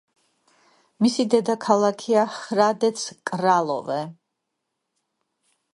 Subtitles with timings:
[1.05, 4.01] მისი დედაქალაქია ჰრადეც-კრალოვე.